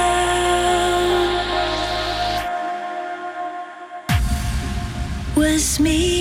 [5.35, 6.20] was me.